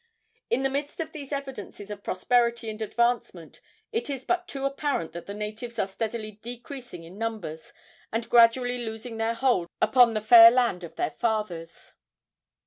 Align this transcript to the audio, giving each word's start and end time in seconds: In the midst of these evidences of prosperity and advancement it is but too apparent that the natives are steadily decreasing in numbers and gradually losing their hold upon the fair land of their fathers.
In 0.49 0.63
the 0.63 0.69
midst 0.71 0.99
of 0.99 1.11
these 1.11 1.31
evidences 1.31 1.91
of 1.91 2.03
prosperity 2.03 2.71
and 2.71 2.81
advancement 2.81 3.61
it 3.91 4.09
is 4.09 4.25
but 4.25 4.47
too 4.47 4.65
apparent 4.65 5.11
that 5.11 5.27
the 5.27 5.33
natives 5.35 5.77
are 5.77 5.85
steadily 5.85 6.39
decreasing 6.41 7.03
in 7.03 7.19
numbers 7.19 7.71
and 8.11 8.27
gradually 8.27 8.79
losing 8.83 9.17
their 9.17 9.35
hold 9.35 9.67
upon 9.79 10.15
the 10.15 10.19
fair 10.21 10.49
land 10.49 10.83
of 10.83 10.95
their 10.95 11.11
fathers. 11.11 11.93